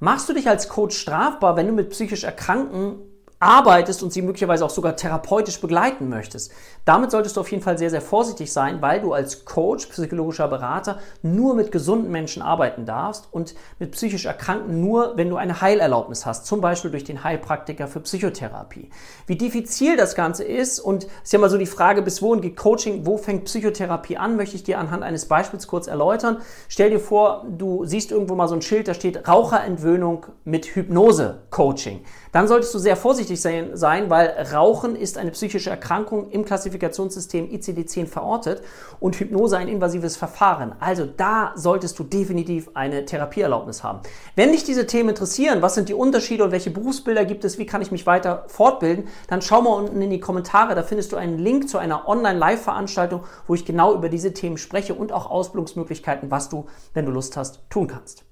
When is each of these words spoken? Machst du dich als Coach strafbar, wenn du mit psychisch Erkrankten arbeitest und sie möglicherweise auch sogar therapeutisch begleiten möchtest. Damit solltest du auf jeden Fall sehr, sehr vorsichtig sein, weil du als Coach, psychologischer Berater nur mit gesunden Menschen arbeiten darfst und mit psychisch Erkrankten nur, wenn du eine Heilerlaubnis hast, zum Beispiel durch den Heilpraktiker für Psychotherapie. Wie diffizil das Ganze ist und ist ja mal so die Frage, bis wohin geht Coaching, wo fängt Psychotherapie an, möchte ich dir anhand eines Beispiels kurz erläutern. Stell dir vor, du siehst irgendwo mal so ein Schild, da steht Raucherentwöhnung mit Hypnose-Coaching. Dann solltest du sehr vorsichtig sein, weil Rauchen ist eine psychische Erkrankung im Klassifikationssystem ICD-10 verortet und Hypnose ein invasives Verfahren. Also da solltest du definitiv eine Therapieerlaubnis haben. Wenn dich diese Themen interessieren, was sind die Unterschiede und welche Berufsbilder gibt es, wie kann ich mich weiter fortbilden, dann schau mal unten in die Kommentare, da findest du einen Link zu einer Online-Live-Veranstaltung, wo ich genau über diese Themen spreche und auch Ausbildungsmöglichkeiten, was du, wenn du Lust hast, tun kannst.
Machst 0.00 0.28
du 0.28 0.32
dich 0.32 0.48
als 0.48 0.68
Coach 0.68 0.96
strafbar, 0.96 1.56
wenn 1.56 1.66
du 1.66 1.72
mit 1.72 1.90
psychisch 1.90 2.24
Erkrankten 2.24 3.00
arbeitest 3.40 4.02
und 4.02 4.12
sie 4.12 4.22
möglicherweise 4.22 4.64
auch 4.64 4.70
sogar 4.70 4.96
therapeutisch 4.96 5.60
begleiten 5.60 6.08
möchtest. 6.08 6.52
Damit 6.84 7.10
solltest 7.10 7.36
du 7.36 7.40
auf 7.40 7.50
jeden 7.50 7.62
Fall 7.62 7.78
sehr, 7.78 7.90
sehr 7.90 8.00
vorsichtig 8.00 8.52
sein, 8.52 8.82
weil 8.82 9.00
du 9.00 9.12
als 9.12 9.44
Coach, 9.44 9.86
psychologischer 9.86 10.48
Berater 10.48 10.98
nur 11.22 11.54
mit 11.54 11.70
gesunden 11.70 12.10
Menschen 12.10 12.42
arbeiten 12.42 12.84
darfst 12.84 13.28
und 13.30 13.54
mit 13.78 13.92
psychisch 13.92 14.26
Erkrankten 14.26 14.80
nur, 14.80 15.16
wenn 15.16 15.30
du 15.30 15.36
eine 15.36 15.60
Heilerlaubnis 15.60 16.26
hast, 16.26 16.46
zum 16.46 16.60
Beispiel 16.60 16.90
durch 16.90 17.04
den 17.04 17.22
Heilpraktiker 17.22 17.86
für 17.86 18.00
Psychotherapie. 18.00 18.90
Wie 19.26 19.36
diffizil 19.36 19.96
das 19.96 20.14
Ganze 20.14 20.42
ist 20.44 20.80
und 20.80 21.06
ist 21.22 21.32
ja 21.32 21.38
mal 21.38 21.50
so 21.50 21.58
die 21.58 21.66
Frage, 21.66 22.02
bis 22.02 22.22
wohin 22.22 22.40
geht 22.40 22.56
Coaching, 22.56 23.06
wo 23.06 23.18
fängt 23.18 23.44
Psychotherapie 23.44 24.16
an, 24.16 24.36
möchte 24.36 24.56
ich 24.56 24.64
dir 24.64 24.78
anhand 24.78 25.02
eines 25.04 25.26
Beispiels 25.26 25.68
kurz 25.68 25.86
erläutern. 25.86 26.38
Stell 26.68 26.90
dir 26.90 27.00
vor, 27.00 27.46
du 27.48 27.84
siehst 27.84 28.10
irgendwo 28.10 28.34
mal 28.34 28.48
so 28.48 28.54
ein 28.54 28.62
Schild, 28.62 28.88
da 28.88 28.94
steht 28.94 29.28
Raucherentwöhnung 29.28 30.26
mit 30.44 30.66
Hypnose-Coaching. 30.66 32.04
Dann 32.32 32.48
solltest 32.48 32.74
du 32.74 32.78
sehr 32.78 32.96
vorsichtig 32.96 33.27
sein, 33.36 34.10
weil 34.10 34.48
Rauchen 34.52 34.96
ist 34.96 35.18
eine 35.18 35.30
psychische 35.30 35.70
Erkrankung 35.70 36.30
im 36.30 36.44
Klassifikationssystem 36.44 37.48
ICD-10 37.50 38.06
verortet 38.06 38.62
und 39.00 39.16
Hypnose 39.16 39.58
ein 39.58 39.68
invasives 39.68 40.16
Verfahren. 40.16 40.74
Also 40.80 41.06
da 41.06 41.52
solltest 41.56 41.98
du 41.98 42.04
definitiv 42.04 42.70
eine 42.74 43.04
Therapieerlaubnis 43.04 43.82
haben. 43.82 44.00
Wenn 44.36 44.52
dich 44.52 44.64
diese 44.64 44.86
Themen 44.86 45.10
interessieren, 45.10 45.62
was 45.62 45.74
sind 45.74 45.88
die 45.88 45.94
Unterschiede 45.94 46.44
und 46.44 46.52
welche 46.52 46.70
Berufsbilder 46.70 47.24
gibt 47.24 47.44
es, 47.44 47.58
wie 47.58 47.66
kann 47.66 47.82
ich 47.82 47.90
mich 47.90 48.06
weiter 48.06 48.44
fortbilden, 48.48 49.08
dann 49.28 49.42
schau 49.42 49.62
mal 49.62 49.74
unten 49.74 50.00
in 50.00 50.10
die 50.10 50.20
Kommentare, 50.20 50.74
da 50.74 50.82
findest 50.82 51.12
du 51.12 51.16
einen 51.16 51.38
Link 51.38 51.68
zu 51.68 51.78
einer 51.78 52.08
Online-Live-Veranstaltung, 52.08 53.24
wo 53.46 53.54
ich 53.54 53.64
genau 53.64 53.94
über 53.94 54.08
diese 54.08 54.32
Themen 54.32 54.58
spreche 54.58 54.94
und 54.94 55.12
auch 55.12 55.30
Ausbildungsmöglichkeiten, 55.30 56.30
was 56.30 56.48
du, 56.48 56.66
wenn 56.94 57.06
du 57.06 57.12
Lust 57.12 57.36
hast, 57.36 57.60
tun 57.70 57.88
kannst. 57.88 58.27